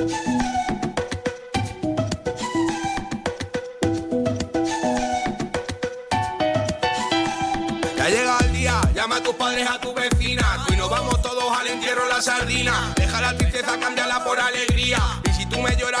Ya 0.00 0.06
llega 8.08 8.38
el 8.40 8.52
día, 8.54 8.80
llama 8.94 9.16
a 9.16 9.22
tus 9.22 9.34
padres, 9.34 9.68
a 9.68 9.78
tu 9.78 9.92
vecina. 9.92 10.64
Tú 10.66 10.72
y 10.72 10.76
nos 10.78 10.88
vamos 10.88 11.20
todos 11.20 11.52
al 11.54 11.66
entierro 11.66 12.08
la 12.08 12.22
sardina. 12.22 12.94
Deja 12.96 13.20
la 13.20 13.36
tristeza, 13.36 13.78
cámbiala 13.78 14.24
por 14.24 14.40
alegría. 14.40 15.19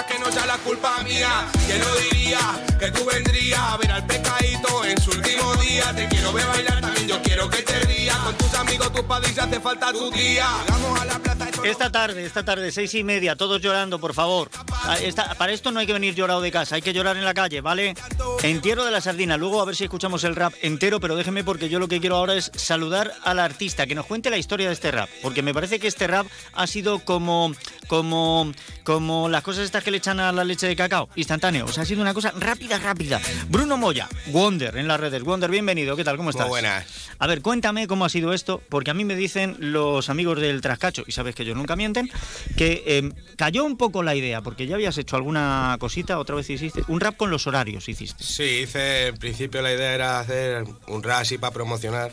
Que 0.08 0.18
no 0.18 0.30
sea 0.32 0.46
la 0.46 0.56
culpa 0.58 1.02
mía. 1.04 1.46
Que 1.66 1.78
no 1.78 1.94
diría 1.96 2.38
que 2.78 2.90
tú 2.90 3.04
vendrías 3.04 3.60
a 3.60 3.76
ver 3.76 3.92
al 3.92 4.06
pescadito 4.06 4.84
en 4.84 5.00
su 5.00 5.10
último 5.10 5.54
día. 5.56 5.92
Te 5.94 6.08
quiero 6.08 6.32
ver 6.32 6.46
bailar, 6.46 6.80
también 6.80 7.06
yo 7.08 7.22
quiero 7.22 7.48
que 7.48 7.62
te 7.62 7.78
rías. 7.80 8.16
Con 8.16 8.34
tus 8.36 8.54
amigos, 8.54 8.92
tus 8.92 9.02
padres, 9.02 9.38
hace 9.38 9.60
falta 9.60 9.92
tu 9.92 10.10
tía. 10.10 10.48
Vamos 10.68 11.00
a 11.00 11.04
la 11.04 11.14
no- 11.18 11.64
Esta 11.64 11.90
tarde, 11.92 12.24
esta 12.24 12.42
tarde, 12.44 12.72
seis 12.72 12.94
y 12.94 13.04
media, 13.04 13.36
todos 13.36 13.60
llorando, 13.60 13.98
por 13.98 14.14
favor. 14.14 14.50
Ah, 14.84 14.96
esta- 14.98 15.34
para 15.34 15.52
esto 15.52 15.70
no 15.70 15.80
hay 15.80 15.86
que 15.86 15.92
venir 15.92 16.14
llorado 16.14 16.40
de 16.40 16.50
casa, 16.50 16.76
hay 16.76 16.82
que 16.82 16.92
llorar 16.94 17.16
en 17.18 17.24
la 17.24 17.34
calle, 17.34 17.60
¿vale? 17.60 17.94
Entierro 18.42 18.84
de 18.84 18.90
la 18.90 19.00
sardina. 19.02 19.36
Luego 19.36 19.60
a 19.60 19.64
ver 19.66 19.76
si 19.76 19.84
escuchamos 19.84 20.24
el 20.24 20.36
rap 20.36 20.54
entero, 20.62 21.00
pero 21.00 21.16
déjeme 21.16 21.44
porque 21.44 21.68
yo 21.68 21.78
lo 21.78 21.86
que 21.88 22.00
quiero 22.00 22.16
ahora 22.16 22.34
es 22.34 22.50
saludar 22.54 23.12
al 23.24 23.38
artista, 23.38 23.86
que 23.86 23.94
nos 23.94 24.06
cuente 24.06 24.30
la 24.30 24.38
historia 24.38 24.68
de 24.68 24.72
este 24.74 24.90
rap. 24.90 25.10
Porque 25.22 25.42
me 25.42 25.52
parece 25.52 25.78
que 25.78 25.88
este 25.88 26.06
rap 26.06 26.26
ha 26.54 26.66
sido 26.66 27.00
como, 27.00 27.52
como, 27.88 28.52
como 28.82 29.28
las 29.28 29.42
cosas 29.42 29.64
estas 29.64 29.84
que 29.84 29.89
le 29.90 29.98
echan 29.98 30.20
a 30.20 30.32
la 30.32 30.44
leche 30.44 30.66
de 30.66 30.76
cacao, 30.76 31.08
instantáneo. 31.16 31.66
O 31.66 31.72
sea, 31.72 31.82
ha 31.82 31.86
sido 31.86 32.00
una 32.00 32.14
cosa 32.14 32.32
rápida, 32.38 32.78
rápida. 32.78 33.20
Bruno 33.48 33.76
Moya, 33.76 34.08
Wonder 34.26 34.76
en 34.76 34.88
las 34.88 35.00
redes. 35.00 35.22
Wonder, 35.22 35.50
bienvenido, 35.50 35.96
¿qué 35.96 36.04
tal? 36.04 36.16
¿Cómo 36.16 36.30
estás? 36.30 36.46
Muy 36.46 36.50
buenas. 36.50 36.86
A 37.18 37.26
ver, 37.26 37.42
cuéntame 37.42 37.86
cómo 37.86 38.04
ha 38.04 38.08
sido 38.08 38.32
esto, 38.32 38.62
porque 38.68 38.90
a 38.90 38.94
mí 38.94 39.04
me 39.04 39.14
dicen 39.14 39.56
los 39.58 40.08
amigos 40.08 40.40
del 40.40 40.60
Trascacho, 40.60 41.04
y 41.06 41.12
sabes 41.12 41.34
que 41.34 41.42
ellos 41.42 41.56
nunca 41.56 41.76
mienten, 41.76 42.10
que 42.56 42.82
eh, 42.86 43.12
cayó 43.36 43.64
un 43.64 43.76
poco 43.76 44.02
la 44.02 44.14
idea, 44.14 44.40
porque 44.40 44.66
ya 44.66 44.76
habías 44.76 44.96
hecho 44.98 45.16
alguna 45.16 45.76
cosita, 45.80 46.18
otra 46.18 46.36
vez 46.36 46.48
hiciste, 46.48 46.82
un 46.88 47.00
rap 47.00 47.16
con 47.16 47.30
los 47.30 47.46
horarios 47.46 47.88
hiciste. 47.88 48.22
Sí, 48.22 48.60
hice, 48.62 49.08
en 49.08 49.16
principio 49.16 49.62
la 49.62 49.72
idea 49.72 49.94
era 49.94 50.20
hacer 50.20 50.64
un 50.86 51.02
rap 51.02 51.20
así 51.20 51.38
para 51.38 51.52
promocionar. 51.52 52.12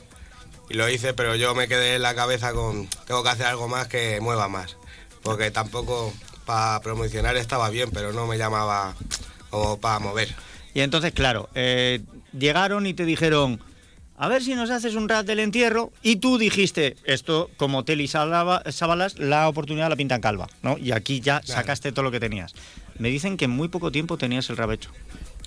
Y 0.70 0.74
lo 0.74 0.90
hice, 0.90 1.14
pero 1.14 1.36
yo 1.36 1.56
me 1.56 1.68
quedé 1.68 1.96
en 1.96 2.02
la 2.02 2.14
cabeza 2.14 2.52
con, 2.52 2.88
tengo 3.06 3.24
que 3.24 3.30
hacer 3.30 3.46
algo 3.46 3.70
más 3.70 3.88
que 3.88 4.20
mueva 4.20 4.50
más. 4.50 4.76
Porque 5.24 5.50
tampoco 5.50 6.14
para 6.48 6.80
promocionar 6.82 7.38
estaba 7.38 7.70
bien, 7.70 7.92
pero 7.94 8.12
no 8.14 8.26
me 8.26 8.38
llamaba 8.40 8.96
como 9.52 9.80
para 9.80 10.00
mover. 10.00 10.34
Y 10.74 10.80
entonces, 10.82 11.12
claro, 11.14 11.50
eh, 11.54 12.02
llegaron 12.38 12.88
y 12.88 12.94
te 12.94 13.04
dijeron, 13.06 13.60
a 14.18 14.28
ver 14.30 14.42
si 14.44 14.56
nos 14.56 14.70
haces 14.72 14.96
un 14.96 15.10
rap 15.10 15.26
del 15.26 15.40
entierro, 15.40 15.92
y 16.02 16.16
tú 16.16 16.38
dijiste, 16.38 16.96
esto 17.04 17.52
como 17.58 17.84
Teli 17.84 18.08
Sábalas, 18.08 19.20
la 19.20 19.48
oportunidad 19.50 19.90
la 19.90 19.96
pintan 19.96 20.22
calva, 20.22 20.48
¿no? 20.64 20.78
Y 20.78 20.92
aquí 20.94 21.20
ya 21.20 21.42
Claro. 21.42 21.62
sacaste 21.62 21.92
todo 21.92 22.04
lo 22.04 22.12
que 22.12 22.20
tenías. 22.20 22.54
Me 22.98 23.10
dicen 23.10 23.36
que 23.38 23.46
en 23.46 23.52
muy 23.52 23.68
poco 23.68 23.92
tiempo 23.92 24.18
tenías 24.18 24.50
el 24.50 24.58
rap 24.58 24.72
hecho. 24.72 24.90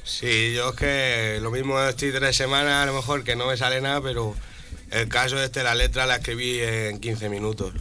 Sí, 0.04 0.52
yo 0.54 0.70
es 0.70 0.76
que 0.76 1.38
lo 1.42 1.50
mismo 1.50 1.80
estoy 1.80 2.12
tres 2.12 2.36
semanas, 2.36 2.82
a 2.82 2.86
lo 2.86 2.94
mejor 2.94 3.24
que 3.24 3.36
no 3.36 3.46
me 3.46 3.56
sale 3.56 3.80
nada, 3.80 4.00
pero 4.02 4.34
el 4.90 5.08
caso 5.08 5.42
este, 5.42 5.62
la 5.62 5.74
letra 5.74 6.04
la 6.06 6.16
escribí 6.16 6.58
en 6.60 7.00
15 7.00 7.28
minutos. 7.28 7.72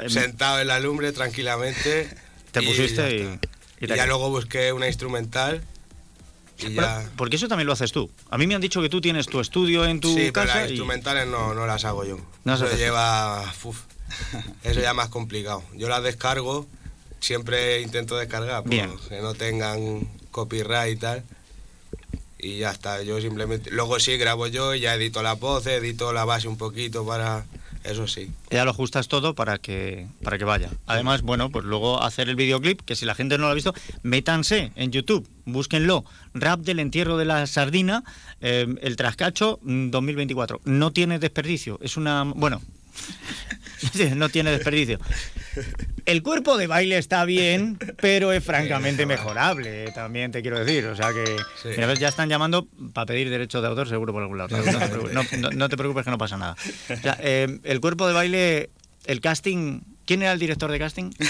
Em, 0.00 0.08
Sentado 0.10 0.60
en 0.60 0.68
la 0.68 0.78
lumbre 0.80 1.12
tranquilamente. 1.12 2.08
Te 2.52 2.62
pusiste 2.62 2.96
ya 2.96 3.10
y- 3.10 3.20
está. 3.34 3.48
y 3.80 3.84
Y, 3.92 3.96
ya 3.96 4.06
luego 4.06 4.30
busqué 4.30 4.72
una 4.72 4.86
instrumental 4.86 5.62
y 6.58 6.66
Bueno, 6.74 6.82
ya... 6.82 7.10
porque 7.16 7.34
eso 7.36 7.48
también 7.48 7.66
lo 7.66 7.72
haces 7.72 7.90
tú. 7.90 8.08
A 8.30 8.38
mí 8.38 8.46
me 8.46 8.54
han 8.54 8.60
dicho 8.60 8.80
que 8.80 8.88
tú 8.88 9.00
tienes 9.00 9.26
tu 9.26 9.40
estudio 9.40 9.84
en 9.86 9.98
tu 10.00 10.08
sí, 10.14 10.30
pero 10.32 10.46
casa 10.46 10.60
las 10.60 10.66
y 10.68 10.74
instrumentales 10.74 11.26
no, 11.26 11.52
no 11.54 11.66
las 11.66 11.84
hago 11.84 12.04
yo. 12.04 12.18
No 12.44 12.54
eso 12.54 12.68
lleva... 12.76 13.42
uf, 13.64 13.80
eso 14.62 14.80
ya 14.80 14.94
más 14.94 15.08
complicado. 15.08 15.64
Yo 15.74 15.88
las 15.88 16.02
descargo, 16.04 16.66
siempre 17.18 17.80
intento 17.80 18.16
descargar, 18.16 18.62
pues, 18.62 18.70
Bien. 18.70 18.92
que 19.08 19.20
no 19.20 19.34
tengan 19.34 20.08
copyright 20.30 20.96
y 20.96 21.00
tal. 21.00 21.24
Y 22.38 22.58
ya 22.58 22.70
está, 22.70 23.02
yo 23.02 23.20
simplemente... 23.20 23.70
Luego 23.72 23.98
sí, 23.98 24.16
grabo 24.16 24.46
yo 24.46 24.74
y 24.74 24.80
ya 24.80 24.94
edito 24.94 25.22
las 25.22 25.40
voces, 25.40 25.80
edito 25.82 26.12
la 26.12 26.24
base 26.24 26.46
un 26.46 26.56
poquito 26.56 27.04
para... 27.04 27.44
Eso 27.84 28.06
sí. 28.06 28.30
ya 28.50 28.64
lo 28.64 28.70
ajustas 28.70 29.08
todo 29.08 29.34
para 29.34 29.58
que 29.58 30.06
para 30.22 30.38
que 30.38 30.44
vaya. 30.44 30.70
Además, 30.86 31.20
bueno, 31.22 31.50
pues 31.50 31.66
luego 31.66 32.02
hacer 32.02 32.30
el 32.30 32.36
videoclip, 32.36 32.80
que 32.80 32.96
si 32.96 33.04
la 33.04 33.14
gente 33.14 33.36
no 33.36 33.44
lo 33.44 33.50
ha 33.50 33.54
visto, 33.54 33.74
métanse 34.02 34.72
en 34.74 34.90
YouTube, 34.90 35.28
búsquenlo. 35.44 36.04
Rap 36.32 36.60
del 36.60 36.78
entierro 36.78 37.18
de 37.18 37.26
la 37.26 37.46
sardina, 37.46 38.02
eh, 38.40 38.66
el 38.80 38.96
trascacho 38.96 39.60
mm, 39.62 39.90
2024. 39.90 40.62
No 40.64 40.92
tiene 40.92 41.18
desperdicio. 41.18 41.78
Es 41.82 41.96
una 41.96 42.24
bueno. 42.24 42.62
no 44.16 44.28
tiene 44.28 44.50
desperdicio. 44.50 44.98
El 46.06 46.22
cuerpo 46.22 46.56
de 46.58 46.66
baile 46.66 46.98
está 46.98 47.24
bien, 47.24 47.78
pero 48.00 48.32
es 48.32 48.44
francamente 48.44 49.06
mejorable, 49.06 49.90
también 49.92 50.32
te 50.32 50.42
quiero 50.42 50.62
decir. 50.62 50.86
O 50.86 50.96
sea 50.96 51.12
que 51.12 51.24
Sí. 51.62 51.68
mira, 51.68 51.86
ves, 51.86 51.98
ya 51.98 52.08
están 52.08 52.28
llamando 52.28 52.66
para 52.92 53.06
pedir 53.06 53.30
derecho 53.30 53.62
de 53.62 53.68
autor 53.68 53.88
seguro 53.88 54.12
por 54.12 54.22
algún 54.22 54.38
lado. 54.38 54.56
No, 54.56 54.62
te 54.62 54.88
preocupes, 54.88 55.12
no- 55.14 55.38
no- 55.38 55.50
no 55.50 55.68
te 55.68 55.76
preocupes 55.76 56.04
que 56.04 56.10
no 56.10 56.18
pasa 56.18 56.36
nada. 56.36 56.56
O 56.90 56.96
sea, 57.00 57.16
eh, 57.20 57.58
el 57.62 57.80
cuerpo 57.80 58.06
de 58.06 58.12
baile, 58.12 58.70
el 59.06 59.20
casting, 59.20 59.80
¿quién 60.06 60.22
era 60.22 60.32
el 60.32 60.38
director 60.38 60.70
de 60.70 60.78
casting? 60.78 61.10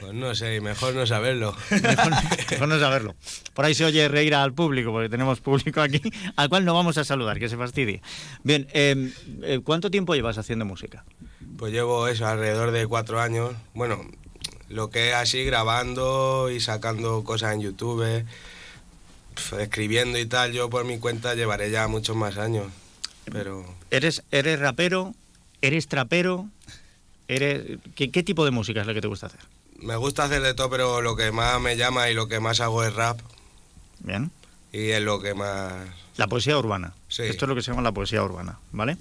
Pues 0.00 0.14
no 0.14 0.34
sé, 0.34 0.60
mejor 0.62 0.94
no 0.94 1.06
saberlo. 1.06 1.54
Mejor, 1.70 2.12
mejor 2.50 2.68
no 2.68 2.80
saberlo. 2.80 3.14
Por 3.52 3.66
ahí 3.66 3.74
se 3.74 3.84
oye 3.84 4.08
reír 4.08 4.34
al 4.34 4.54
público, 4.54 4.92
porque 4.92 5.10
tenemos 5.10 5.40
público 5.40 5.82
aquí, 5.82 6.00
al 6.36 6.48
cual 6.48 6.64
no 6.64 6.72
vamos 6.74 6.96
a 6.96 7.04
saludar, 7.04 7.38
que 7.38 7.48
se 7.50 7.56
fastidie. 7.58 8.00
Bien, 8.42 8.66
eh, 8.72 9.12
eh, 9.42 9.60
¿cuánto 9.62 9.90
tiempo 9.90 10.14
llevas 10.14 10.38
haciendo 10.38 10.64
música? 10.64 11.04
Pues 11.58 11.72
llevo 11.72 12.08
eso, 12.08 12.26
alrededor 12.26 12.70
de 12.70 12.86
cuatro 12.86 13.20
años. 13.20 13.54
Bueno, 13.74 14.00
lo 14.70 14.88
que 14.88 15.10
es 15.10 15.14
así, 15.14 15.44
grabando 15.44 16.50
y 16.50 16.60
sacando 16.60 17.22
cosas 17.24 17.52
en 17.54 17.60
YouTube, 17.60 18.24
escribiendo 19.58 20.18
y 20.18 20.26
tal, 20.26 20.52
yo 20.52 20.70
por 20.70 20.84
mi 20.84 20.98
cuenta 20.98 21.34
llevaré 21.34 21.70
ya 21.70 21.88
muchos 21.88 22.16
más 22.16 22.38
años. 22.38 22.66
Pero 23.30 23.66
¿Eres, 23.90 24.22
eres 24.30 24.58
rapero? 24.58 25.14
¿Eres 25.60 25.88
trapero? 25.88 26.48
¿Eres, 27.30 27.78
¿qué, 27.94 28.10
qué 28.10 28.22
tipo 28.22 28.44
de 28.44 28.50
música 28.50 28.80
es 28.80 28.86
la 28.86 28.94
que 28.94 29.00
te 29.00 29.08
gusta 29.08 29.26
hacer? 29.26 29.40
me 29.82 29.96
gusta 29.96 30.24
hacer 30.24 30.42
de 30.42 30.54
todo, 30.54 30.70
pero 30.70 31.00
lo 31.00 31.16
que 31.16 31.32
más 31.32 31.60
me 31.60 31.76
llama 31.76 32.10
y 32.10 32.14
lo 32.14 32.28
que 32.28 32.40
más 32.40 32.60
hago 32.60 32.84
es 32.84 32.94
rap. 32.94 33.18
Bien. 34.00 34.30
Y 34.72 34.90
es 34.90 35.02
lo 35.02 35.20
que 35.20 35.34
más... 35.34 35.72
La 36.16 36.26
poesía 36.26 36.58
urbana. 36.58 36.92
Sí. 37.08 37.22
Esto 37.22 37.44
es 37.44 37.48
lo 37.48 37.54
que 37.54 37.62
se 37.62 37.70
llama 37.70 37.82
la 37.82 37.92
poesía 37.92 38.22
urbana, 38.22 38.58
¿vale? 38.72 38.96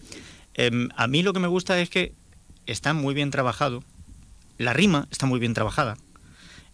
Em, 0.53 0.89
a 0.95 1.07
mí 1.07 1.21
lo 1.21 1.33
que 1.33 1.39
me 1.39 1.47
gusta 1.47 1.79
es 1.79 1.89
que 1.89 2.13
está 2.65 2.93
muy 2.93 3.13
bien 3.13 3.31
trabajado. 3.31 3.83
La 4.57 4.73
rima 4.73 5.07
está 5.11 5.25
muy 5.25 5.39
bien 5.39 5.53
trabajada. 5.53 5.97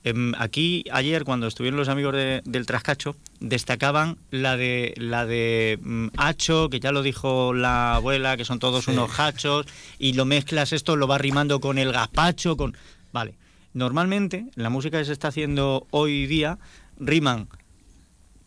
Em, 0.07 0.33
aquí 0.37 0.85
ayer 0.91 1.23
cuando 1.25 1.47
estuvieron 1.47 1.77
los 1.79 1.89
amigos 1.89 2.13
de- 2.13 2.41
del 2.45 2.67
Trascacho 2.67 3.15
destacaban 3.39 4.17
la 4.29 4.55
de 4.55 4.93
la 4.97 5.25
de 5.25 5.79
mm, 5.81 6.07
hacho 6.17 6.69
que 6.69 6.79
ya 6.79 6.91
lo 6.91 7.01
dijo 7.01 7.53
la 7.55 7.95
abuela 7.95 8.37
que 8.37 8.45
son 8.45 8.59
todos 8.59 8.85
Sí. 8.85 8.91
unos 8.91 9.19
hachos 9.19 9.65
y 9.97 10.13
lo 10.13 10.25
mezclas 10.25 10.73
esto 10.73 10.95
lo 10.95 11.07
vas 11.07 11.19
rimando 11.19 11.59
con 11.59 11.79
el 11.79 11.91
gazpacho 11.91 12.55
con 12.55 12.77
vale 13.13 13.33
normalmente 13.73 14.45
la 14.53 14.69
música 14.69 14.99
que 14.99 15.05
se 15.05 15.11
está 15.13 15.29
haciendo 15.29 15.87
hoy 15.89 16.27
día 16.27 16.59
riman 16.99 17.47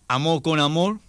amor 0.07 0.43
con 0.43 0.61
amor 0.61 1.01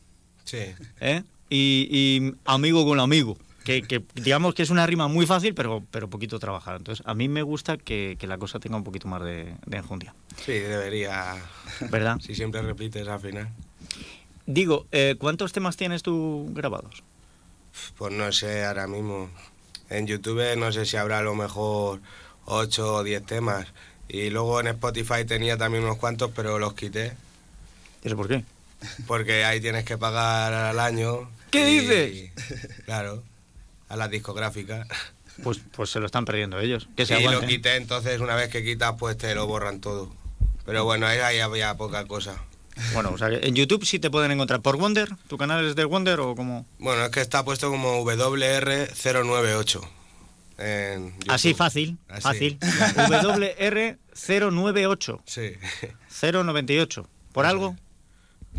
Sí. 0.46 0.58
¿eh? 1.00 1.22
y, 1.52 1.88
y 1.92 2.34
amigo 2.46 2.86
con 2.86 3.00
amigo. 3.00 3.38
Que, 3.69 3.84
que 3.84 4.03
digamos 4.16 4.56
que 4.56 4.63
es 4.63 4.72
una 4.72 4.88
rima 4.88 5.07
muy 5.07 5.28
fácil, 5.28 5.53
pero, 5.53 5.84
pero 5.91 6.09
poquito 6.09 6.40
trabajada. 6.40 6.78
Entonces, 6.78 7.06
a 7.06 7.13
mí 7.13 7.28
me 7.30 7.44
gusta 7.44 7.78
que, 7.78 8.16
que 8.19 8.25
la 8.25 8.40
cosa 8.40 8.59
tenga 8.59 8.78
un 8.78 8.84
poquito 8.84 9.07
más 9.07 9.22
de, 9.24 9.53
de 9.68 9.78
enjundia. 9.78 10.16
Sí, 10.44 10.53
debería... 10.53 11.35
¿Verdad? 11.91 12.18
Si 12.25 12.34
siempre 12.34 12.63
repites 12.63 13.08
al 13.08 13.19
final. 13.19 13.47
Digo, 14.47 14.88
eh, 14.91 15.16
¿cuántos 15.19 15.53
temas 15.53 15.78
tienes 15.78 16.02
tú 16.02 16.50
grabados? 16.53 17.03
Pues 17.96 18.12
no 18.12 18.31
sé, 18.31 18.66
ahora 18.66 18.88
mismo. 18.88 19.29
En 19.91 20.08
YouTube 20.08 20.56
no 20.58 20.72
sé 20.72 20.88
si 20.88 20.97
habrá 20.97 21.19
a 21.19 21.22
lo 21.24 21.35
mejor 21.35 22.02
8 22.46 22.94
o 22.96 23.03
10 23.03 23.24
temas. 23.25 23.68
Y 24.08 24.31
luego 24.31 24.59
en 24.59 24.68
Spotify 24.68 25.25
tenía 25.28 25.58
también 25.58 25.84
unos 25.84 25.97
cuantos, 25.97 26.32
pero 26.35 26.58
los 26.58 26.73
quité. 26.73 27.14
¿Eso 28.03 28.16
por 28.16 28.28
qué? 28.28 28.44
Porque 29.05 29.44
ahí 29.46 29.61
tienes 29.61 29.85
que 29.85 29.97
pagar 29.99 30.53
al 30.53 30.79
año. 30.79 31.29
¿Qué 31.52 31.70
y- 31.72 31.79
dices? 31.82 32.32
Claro, 32.85 33.22
a 33.90 33.96
las 33.97 34.09
discográficas. 34.09 34.88
Pues, 35.44 35.59
pues 35.72 35.90
se 35.90 36.00
lo 36.00 36.06
están 36.06 36.26
perdiendo 36.26 36.59
ellos. 36.59 36.88
Que 36.96 37.06
se 37.06 37.20
lo 37.22 37.41
quité, 37.41 37.76
entonces 37.76 38.20
una 38.22 38.36
vez 38.36 38.50
que 38.50 38.64
quitas, 38.64 38.96
pues 38.97 39.18
te 39.18 39.34
lo 39.36 39.47
borran 39.47 39.82
todo. 39.82 40.12
Pero 40.66 40.84
bueno, 40.86 41.08
ahí, 41.08 41.40
había 41.40 41.76
poca 41.76 42.06
cosa. 42.06 42.41
Bueno, 42.94 43.12
o 43.14 43.18
sea, 43.18 43.30
en 43.30 43.56
YouTube 43.56 43.84
sí 43.86 44.00
te 44.00 44.09
pueden 44.09 44.32
encontrar 44.32 44.62
por 44.62 44.78
Wonder. 44.78 45.09
¿Tu 45.28 45.38
canal 45.38 45.66
es 45.66 45.76
de 45.76 45.84
Wonder 45.86 46.20
o 46.20 46.36
como...? 46.36 46.66
Bueno, 46.78 47.03
es 47.03 47.12
que 47.12 47.20
está 47.22 47.44
puesto 47.44 47.70
como 47.70 48.03
WR098. 48.06 49.82
En 50.59 51.12
YouTube. 51.14 51.32
Así 51.32 51.53
fácil, 51.53 51.97
Así, 52.09 52.22
fácil. 52.22 52.58
claro. 52.94 53.34
WR098, 53.35 55.22
Sí. 55.26 55.53
098. 56.22 57.08
¿Por 57.32 57.46
algo? 57.46 57.76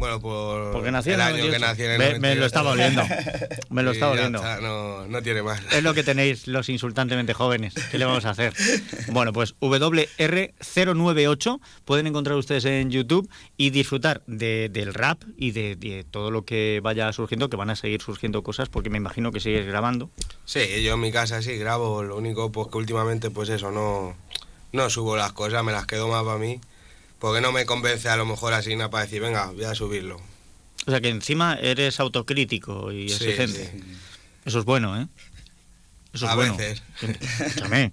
Bueno, 0.00 0.18
por 0.20 0.72
Porque 0.72 0.90
nací 0.90 1.10
el 1.10 1.16
en 1.16 1.20
año 1.20 1.36
que 1.36 1.42
98. 1.58 1.66
nací 1.66 1.82
en 1.84 1.90
el 1.92 1.98
me, 1.98 2.04
me 2.18 2.34
lo 2.34 2.40
98. 2.40 2.46
estaba 2.46 2.70
oliendo. 2.72 3.02
Me 3.68 3.82
lo 3.82 3.90
estaba 3.92 4.12
oliendo. 4.12 4.38
está, 4.38 4.58
no, 4.60 5.06
no 5.06 5.22
tiene 5.22 5.42
más. 5.42 5.60
Es 5.72 5.82
lo 5.82 5.92
que 5.94 6.02
tenéis 6.02 6.46
los 6.48 6.68
insultantemente 6.70 7.34
jóvenes. 7.34 7.74
¿Qué 7.90 7.98
le 7.98 8.06
vamos 8.06 8.24
a 8.24 8.30
hacer? 8.30 8.54
Bueno, 9.12 9.32
pues 9.32 9.54
WR098 9.60 11.60
pueden 11.84 12.06
encontrar 12.06 12.36
ustedes 12.36 12.64
en 12.64 12.90
YouTube 12.90 13.28
y 13.56 13.70
disfrutar 13.70 14.22
de- 14.26 14.68
del 14.70 14.94
rap 14.94 15.22
y 15.36 15.50
de, 15.52 15.76
de 15.76 16.04
todo 16.04 16.30
lo 16.30 16.44
que 16.44 16.80
vaya 16.82 17.12
surgiendo, 17.12 17.48
que 17.50 17.56
van 17.56 17.70
a 17.70 17.76
seguir 17.76 18.00
surgiendo 18.02 18.42
cosas, 18.42 18.68
porque 18.68 18.90
me 18.90 18.98
imagino 18.98 19.32
que 19.32 19.40
sigues 19.40 19.66
grabando. 19.66 20.10
Sí, 20.44 20.82
yo 20.82 20.94
en 20.94 21.00
mi 21.00 21.12
casa 21.12 21.42
sí 21.42 21.56
grabo, 21.58 22.02
lo 22.02 22.16
único 22.16 22.50
pues 22.52 22.68
que 22.68 22.78
últimamente 22.78 23.30
pues 23.30 23.48
eso, 23.48 23.70
no, 23.70 24.16
no 24.72 24.90
subo 24.90 25.16
las 25.16 25.32
cosas, 25.32 25.64
me 25.64 25.72
las 25.72 25.86
quedo 25.86 26.08
más 26.08 26.22
para 26.24 26.38
mí, 26.38 26.60
porque 27.20 27.40
no 27.40 27.52
me 27.52 27.64
convence 27.66 28.08
a 28.08 28.16
lo 28.16 28.26
mejor 28.26 28.52
así 28.54 28.74
nada 28.74 28.90
para 28.90 29.04
decir, 29.04 29.20
venga, 29.22 29.46
voy 29.52 29.62
a 29.64 29.74
subirlo. 29.76 30.20
O 30.86 30.90
sea 30.90 31.00
que 31.00 31.10
encima 31.10 31.54
eres 31.54 32.00
autocrítico 32.00 32.90
y 32.90 33.08
Sí, 33.10 33.24
exigente. 33.24 33.70
sí. 33.72 33.82
Eso 34.46 34.58
es 34.58 34.64
bueno, 34.64 35.00
¿eh? 35.00 35.06
Eso 36.12 36.26
es 36.26 36.32
A 36.32 36.34
bueno. 36.34 36.56
veces. 36.56 36.82
Escúchame. 37.02 37.92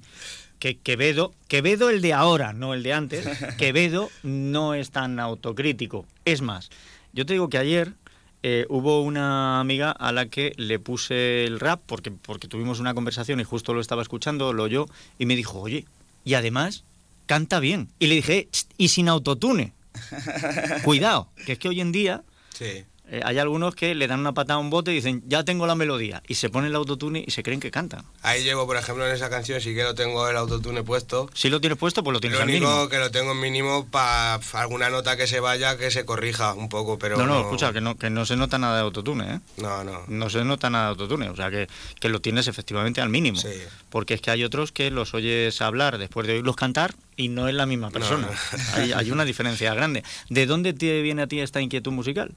Que 0.60 0.78
Quevedo, 0.80 1.36
Quevedo 1.48 1.92
el 1.92 2.02
de 2.02 2.14
ahora, 2.14 2.52
no 2.54 2.74
el 2.74 2.82
de 2.82 2.94
antes, 2.94 3.28
Quevedo 3.60 4.10
no 4.24 4.74
es 4.74 4.90
tan 4.90 5.20
autocrítico. 5.20 6.08
Es 6.26 6.42
más, 6.42 6.70
yo 7.14 7.28
te 7.28 7.34
digo 7.34 7.48
que 7.50 7.60
ayer 7.60 7.94
eh, 8.42 8.66
hubo 8.70 9.04
una 9.04 9.60
amiga 9.60 9.92
a 9.92 10.12
la 10.12 10.28
que 10.30 10.54
le 10.58 10.80
puse 10.80 11.44
el 11.46 11.60
rap 11.60 11.82
porque, 11.86 12.10
porque 12.10 12.48
tuvimos 12.48 12.80
una 12.80 12.96
conversación 12.96 13.40
y 13.40 13.44
justo 13.44 13.74
lo 13.76 13.82
estaba 13.82 14.02
escuchando, 14.02 14.52
lo 14.52 14.64
oyó, 14.64 14.88
y 15.20 15.28
me 15.28 15.36
dijo, 15.36 15.60
oye, 15.60 15.86
y 16.26 16.34
además 16.34 16.84
canta 17.28 17.60
bien. 17.60 17.90
Y 18.00 18.08
le 18.08 18.16
dije, 18.16 18.48
"Ch, 18.52 18.66
y 18.78 18.88
sin 18.88 19.08
autotune. 19.10 19.74
Cuidado, 20.84 21.30
que 21.46 21.54
es 21.54 21.60
que 21.60 21.70
hoy 21.70 21.82
en 21.82 21.92
día 21.92 22.24
Sí. 22.54 22.86
Eh, 23.10 23.22
hay 23.24 23.38
algunos 23.40 23.74
que 23.76 23.96
le 23.96 24.08
dan 24.08 24.20
una 24.20 24.34
patada 24.34 24.56
a 24.56 24.62
un 24.62 24.70
bote 24.70 24.92
y 24.92 24.96
dicen, 24.96 25.24
ya 25.28 25.44
tengo 25.44 25.66
la 25.68 25.76
melodía, 25.76 26.22
y 26.28 26.36
se 26.36 26.50
ponen 26.50 26.70
el 26.70 26.76
autotune 26.76 27.24
y 27.26 27.32
se 27.32 27.44
creen 27.44 27.60
que 27.60 27.72
cantan. 27.72 28.04
Ahí 28.22 28.44
llevo, 28.44 28.66
por 28.68 28.76
ejemplo, 28.78 29.08
en 29.08 29.14
esa 29.14 29.30
canción 29.30 29.62
sí 29.62 29.74
que 29.74 29.84
lo 29.84 29.96
tengo 29.96 30.28
el 30.28 30.36
autotune 30.38 30.84
puesto. 30.84 31.30
Si 31.34 31.50
lo 31.50 31.62
tienes 31.62 31.78
puesto, 31.78 32.04
pues 32.04 32.14
lo 32.14 32.20
tienes 32.20 32.38
Lo 32.40 32.44
al 32.44 32.50
único 32.50 32.66
mínimo. 32.68 32.90
que 32.90 32.98
lo 33.00 33.10
tengo 33.12 33.32
en 33.32 33.40
mínimo 33.40 33.88
para 33.88 34.36
alguna 34.54 34.90
nota 34.90 35.16
que 35.18 35.28
se 35.28 35.40
vaya, 35.40 35.78
que 35.78 35.92
se 35.92 36.06
corrija 36.06 36.54
un 36.54 36.70
poco, 36.70 37.00
pero 37.00 37.18
No, 37.18 37.26
no, 37.26 37.40
escucha, 37.42 37.72
que 37.74 37.82
no, 37.82 37.98
que 37.98 38.10
no 38.10 38.26
se 38.26 38.36
nota 38.36 38.58
nada 38.58 38.76
de 38.76 38.82
autotune, 38.82 39.36
¿eh? 39.36 39.40
No, 39.58 39.84
no. 39.84 40.04
No 40.08 40.30
se 40.30 40.44
nota 40.44 40.70
nada 40.70 40.86
de 40.86 40.90
autotune, 40.92 41.30
o 41.30 41.36
sea 41.36 41.50
que, 41.50 41.68
que 42.00 42.10
lo 42.10 42.20
tienes 42.20 42.48
efectivamente 42.48 43.02
al 43.02 43.10
mínimo. 43.10 43.38
Sí. 43.38 43.50
Porque 43.90 44.16
es 44.16 44.22
que 44.22 44.32
hay 44.32 44.44
otros 44.44 44.72
que 44.72 44.92
los 44.92 45.14
oyes 45.14 45.62
hablar 45.62 45.98
después 45.98 46.28
de 46.28 46.34
oírlos 46.34 46.56
cantar 46.56 46.94
y 47.16 47.30
no 47.30 47.48
es 47.48 47.56
la 47.56 47.66
misma 47.66 47.90
persona. 47.90 48.28
no. 48.28 48.58
Hay, 48.76 48.92
hay 48.92 49.12
una 49.12 49.26
diferencia 49.26 49.74
grande. 49.74 50.04
¿De 50.30 50.46
dónde 50.46 50.74
te 50.74 51.02
viene 51.02 51.24
a 51.24 51.28
ti 51.28 51.40
esta 51.40 51.62
inquietud 51.62 51.92
musical? 51.92 52.32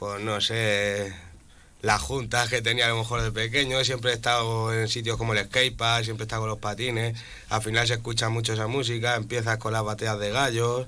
Pues 0.00 0.18
no 0.22 0.40
sé, 0.40 1.14
las 1.82 2.00
juntas 2.00 2.48
que 2.48 2.62
tenía 2.62 2.86
a 2.86 2.88
lo 2.88 2.96
mejor 2.96 3.20
de 3.20 3.32
pequeño, 3.32 3.84
siempre 3.84 4.12
he 4.12 4.14
estado 4.14 4.72
en 4.72 4.88
sitios 4.88 5.18
como 5.18 5.34
el 5.34 5.44
skatepark, 5.44 6.04
siempre 6.04 6.24
he 6.24 6.26
estado 6.26 6.40
con 6.40 6.48
los 6.48 6.58
patines, 6.58 7.18
al 7.50 7.60
final 7.60 7.86
se 7.86 7.92
escucha 7.94 8.30
mucho 8.30 8.54
esa 8.54 8.66
música, 8.66 9.16
empiezas 9.16 9.58
con 9.58 9.74
las 9.74 9.84
bateas 9.84 10.18
de 10.18 10.30
gallos, 10.30 10.86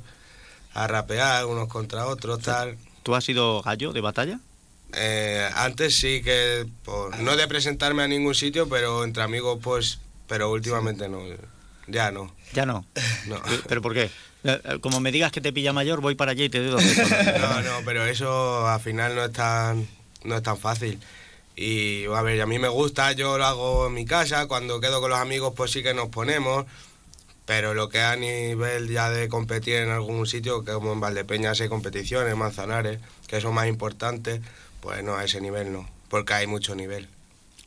a 0.73 0.87
rapear 0.87 1.45
unos 1.45 1.69
contra 1.69 2.07
otros, 2.07 2.41
tal. 2.41 2.79
¿Tú 3.03 3.15
has 3.15 3.23
sido 3.23 3.61
gallo 3.61 3.93
de 3.93 4.01
batalla? 4.01 4.41
Eh, 4.95 5.47
antes 5.57 5.95
sí 5.95 6.23
que, 6.23 6.67
pues, 6.83 7.19
no 7.19 7.37
de 7.37 7.47
presentarme 7.47 8.05
a 8.05 8.09
ningún 8.09 8.35
sitio, 8.35 8.67
pero 8.67 9.05
entre 9.05 9.25
amigos 9.25 9.59
pues, 9.63 9.99
pero 10.27 10.51
últimamente 10.51 11.11
no, 11.11 11.21
ya 11.87 12.11
no. 12.13 12.35
Ya 12.55 12.65
no. 12.65 12.87
No. 13.27 13.43
¿Pero 13.69 13.83
por 13.83 13.93
qué? 13.93 14.11
Eh, 14.45 14.61
eh, 14.65 14.79
Como 14.81 15.01
me 15.01 15.13
digas 15.13 15.33
que 15.33 15.41
te 15.41 15.53
pilla 15.53 15.73
mayor, 15.73 16.01
voy 16.01 16.15
para 16.15 16.33
allá 16.33 16.45
y 16.45 16.49
te 16.49 16.59
doy 16.59 16.71
dos. 16.71 16.83
No, 17.41 17.61
no, 17.63 17.85
pero 17.85 18.05
eso 18.05 18.67
al 18.67 18.81
final 18.81 19.15
no 19.15 19.25
es 19.25 19.33
tan, 19.33 19.87
no 20.25 20.37
es 20.37 20.43
tan 20.43 20.59
fácil. 20.59 20.99
Y 21.55 22.07
a 22.07 22.23
ver, 22.23 22.41
a 22.41 22.47
mí 22.47 22.59
me 22.59 22.69
gusta, 22.69 23.13
yo 23.13 23.37
lo 23.39 23.45
hago 23.45 23.87
en 23.87 23.95
mi 23.95 24.05
casa, 24.05 24.47
cuando 24.47 24.81
quedo 24.81 25.01
con 25.01 25.11
los 25.11 25.19
amigos 25.19 25.53
pues 25.57 25.71
sí 25.71 25.83
que 25.83 25.93
nos 25.93 26.09
ponemos, 26.09 26.65
pero 27.45 27.75
lo 27.75 27.89
que 27.89 28.01
a 28.01 28.17
nivel 28.17 28.89
ya 28.89 29.11
de 29.11 29.29
competir 29.29 29.77
en 29.77 29.91
algún 29.91 30.27
sitio, 30.27 30.65
que 30.65 30.73
como 30.73 30.93
en 30.93 31.01
Valdepeñas 31.01 31.61
hay 31.61 31.69
competiciones, 31.69 32.35
Manzanares, 32.37 33.01
que 33.27 33.41
son 33.41 33.55
más 33.55 33.67
importantes, 33.67 34.41
pues 34.81 35.05
no, 35.05 35.15
a 35.15 35.25
ese 35.25 35.41
nivel 35.41 35.73
no, 35.73 35.89
porque 36.09 36.33
hay 36.35 36.47
mucho 36.47 36.75
nivel. 36.75 37.09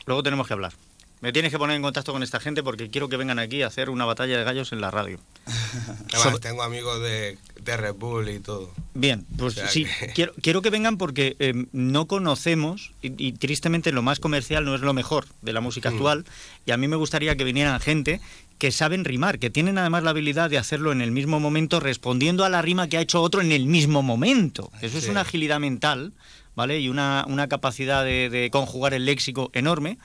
Luego 0.05 0.23
tenemos 0.23 0.47
que 0.47 0.53
hablar. 0.53 0.73
Me 1.21 1.31
tienes 1.33 1.51
que 1.51 1.57
poner 1.57 1.75
en 1.77 1.81
contacto 1.81 2.11
con 2.13 2.21
esta 2.23 2.39
gente 2.39 2.61
porque 2.61 2.89
quiero 2.89 3.09
que 3.09 3.17
vengan 3.17 3.39
aquí 3.39 3.61
a 3.63 3.67
hacer 3.67 3.89
una 3.89 4.05
batalla 4.05 4.37
de 4.37 4.43
gallos 4.43 4.71
en 4.73 4.81
la 4.81 4.91
radio. 4.91 5.19
Además, 5.45 6.21
Sobre- 6.21 6.39
tengo 6.39 6.61
amigos 6.61 7.01
de, 7.01 7.37
de 7.61 7.77
Red 7.77 7.95
Bull 7.95 8.29
y 8.29 8.39
todo. 8.39 8.71
Bien, 8.93 9.25
pues 9.37 9.53
O 9.53 9.59
sea 9.61 9.67
sí, 9.69 9.85
que- 9.99 10.07
quiero, 10.13 10.33
quiero 10.41 10.61
que 10.61 10.69
vengan 10.69 10.97
porque 10.97 11.35
eh, 11.39 11.65
no 11.71 12.05
conocemos 12.07 12.91
y, 13.01 13.13
y 13.25 13.31
tristemente 13.33 13.91
lo 13.91 14.01
más 14.03 14.19
comercial 14.19 14.65
no 14.65 14.75
es 14.75 14.81
lo 14.81 14.93
mejor 14.93 15.25
de 15.41 15.53
la 15.53 15.61
música 15.61 15.89
Mm. 15.89 15.93
actual 15.93 16.25
y 16.65 16.71
a 16.71 16.77
mí 16.77 16.87
me 16.87 16.95
gustaría 16.95 17.35
que 17.35 17.43
vinieran 17.43 17.79
gente 17.79 18.21
que 18.59 18.71
saben 18.71 19.03
rimar, 19.03 19.39
que 19.39 19.49
tienen 19.49 19.77
además 19.77 20.03
la 20.03 20.11
habilidad 20.11 20.49
de 20.49 20.57
hacerlo 20.57 20.91
en 20.91 21.01
el 21.01 21.11
mismo 21.11 21.39
momento 21.39 21.79
respondiendo 21.79 22.45
a 22.45 22.49
la 22.49 22.61
rima 22.61 22.87
que 22.87 22.97
ha 22.97 23.01
hecho 23.01 23.21
otro 23.21 23.41
en 23.41 23.51
el 23.51 23.65
mismo 23.65 24.01
momento. 24.03 24.71
Eso 24.81 24.97
es 24.97 25.05
Sí. 25.05 25.09
una 25.09 25.21
agilidad 25.21 25.59
mental, 25.59 26.13
¿vale? 26.55 26.79
Y 26.79 26.87
una, 26.87 27.25
una 27.27 27.47
capacidad 27.49 28.05
de, 28.05 28.29
de 28.29 28.49
conjugar 28.51 28.93
el 28.93 29.05
léxico 29.05 29.49
enorme, 29.53 29.97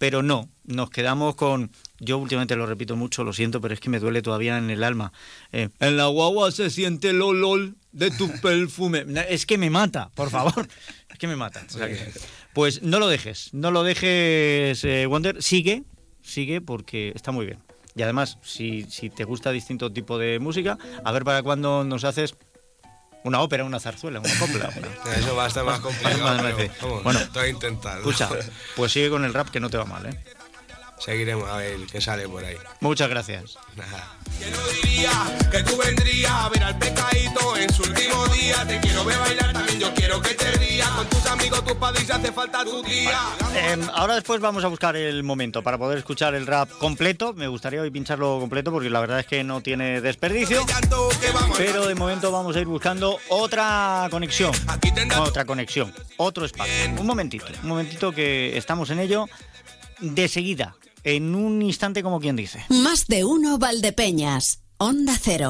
pero 0.00 0.22
no, 0.22 0.48
nos 0.64 0.88
quedamos 0.88 1.34
con... 1.34 1.70
Yo 1.98 2.16
últimamente 2.16 2.56
lo 2.56 2.64
repito 2.64 2.96
mucho, 2.96 3.22
lo 3.22 3.34
siento, 3.34 3.60
pero 3.60 3.74
es 3.74 3.80
que 3.80 3.90
me 3.90 3.98
duele 3.98 4.22
todavía 4.22 4.56
en 4.56 4.70
el 4.70 4.82
alma. 4.82 5.12
Eh, 5.52 5.68
en 5.78 5.98
la 5.98 6.06
guagua 6.06 6.50
se 6.52 6.70
siente 6.70 7.10
el 7.10 7.20
olor 7.20 7.74
de 7.92 8.10
tu 8.10 8.30
perfume. 8.40 9.04
Es 9.28 9.44
que 9.44 9.58
me 9.58 9.68
mata, 9.68 10.10
por 10.14 10.30
favor. 10.30 10.66
Es 11.10 11.18
que 11.18 11.26
me 11.26 11.36
mata. 11.36 11.62
O 11.68 11.70
sea 11.70 11.86
que- 11.86 11.98
pues 12.54 12.80
no 12.82 12.98
lo 12.98 13.08
dejes, 13.08 13.52
no 13.52 13.70
lo 13.70 13.82
dejes, 13.82 14.82
eh, 14.84 15.04
Wonder. 15.04 15.42
Sigue, 15.42 15.82
sigue 16.22 16.62
porque 16.62 17.12
está 17.14 17.30
muy 17.30 17.44
bien. 17.44 17.58
Y 17.94 18.00
además, 18.00 18.38
si, 18.42 18.84
si 18.84 19.10
te 19.10 19.24
gusta 19.24 19.52
distinto 19.52 19.92
tipo 19.92 20.16
de 20.16 20.38
música, 20.38 20.78
a 21.04 21.12
ver 21.12 21.24
para 21.24 21.42
cuándo 21.42 21.84
nos 21.84 22.04
haces 22.04 22.34
una 23.24 23.40
ópera, 23.40 23.64
una 23.64 23.78
zarzuela, 23.80 24.20
una 24.20 24.38
copla. 24.38 24.70
una- 24.76 25.14
Eso 25.16 25.34
va 25.36 25.44
a 25.44 25.48
estar 25.48 25.64
más 25.64 25.80
complicado, 25.80 26.18
Más- 26.24 26.42
pero, 26.56 26.72
vamos, 26.82 27.02
Bueno. 27.04 27.20
estoy 27.20 27.50
intentando. 27.50 27.98
Escucha, 28.10 28.28
pues 28.76 28.92
sigue 28.92 29.10
con 29.10 29.24
el 29.24 29.34
rap 29.34 29.48
que 29.50 29.60
no 29.60 29.68
te 29.70 29.76
va 29.76 29.84
mal, 29.84 30.06
¿eh? 30.06 30.18
Seguiremos 31.00 31.48
a 31.48 31.56
ver 31.56 31.78
qué 31.90 32.00
sale 32.00 32.28
por 32.28 32.44
ahí. 32.44 32.56
Muchas 32.80 33.08
gracias. 33.08 33.56
Nada. 33.74 34.16
Que 34.38 34.50
no 34.50 34.58
diría 34.68 35.10
que 35.50 35.62
tú 35.62 35.76
vendrías 35.78 36.30
a 36.30 36.48
ver 36.50 36.62
al 36.62 36.78
pecadito 36.78 37.56
en 37.56 37.72
su 37.72 37.82
último 37.82 38.26
día. 38.28 38.66
Te 38.66 38.78
quiero 38.80 39.04
ver 39.04 39.18
bailar, 39.18 39.52
también 39.52 39.80
yo 39.80 39.94
quiero 39.94 40.20
que 40.20 40.34
te 40.34 40.50
rías. 40.52 40.88
Con 40.90 41.06
tus 41.08 41.26
amigos, 41.26 41.64
tus 41.64 41.74
padres, 41.74 42.04
si 42.04 42.12
hace 42.12 42.30
falta 42.32 42.64
tu 42.64 42.82
tía. 42.82 43.18
Eh, 43.54 43.78
ahora 43.94 44.14
después 44.16 44.40
vamos 44.42 44.62
a 44.64 44.68
buscar 44.68 44.94
el 44.94 45.22
momento 45.22 45.62
para 45.62 45.78
poder 45.78 45.98
escuchar 45.98 46.34
el 46.34 46.46
rap 46.46 46.70
completo. 46.78 47.32
Me 47.32 47.48
gustaría 47.48 47.80
hoy 47.80 47.90
pincharlo 47.90 48.38
completo 48.38 48.70
porque 48.70 48.90
la 48.90 49.00
verdad 49.00 49.20
es 49.20 49.26
que 49.26 49.42
no 49.42 49.62
tiene 49.62 50.02
desperdicio. 50.02 50.66
Pero 51.56 51.86
de 51.86 51.94
momento 51.94 52.30
vamos 52.30 52.56
a 52.56 52.60
ir 52.60 52.66
buscando 52.66 53.18
otra 53.30 54.06
conexión. 54.10 54.52
Otra 55.18 55.46
conexión. 55.46 55.94
Otro 56.18 56.44
espacio. 56.44 56.74
Un 56.98 57.06
momentito. 57.06 57.46
Un 57.62 57.68
momentito 57.70 58.12
que 58.12 58.56
estamos 58.58 58.90
en 58.90 59.00
ello. 59.00 59.26
De 60.00 60.28
seguida. 60.28 60.76
En 61.04 61.34
un 61.34 61.62
instante 61.62 62.02
como 62.02 62.20
quien 62.20 62.36
dice. 62.36 62.64
Más 62.68 63.06
de 63.06 63.24
uno 63.24 63.58
Valdepeñas. 63.58 64.62
Onda 64.78 65.14
Cero. 65.20 65.48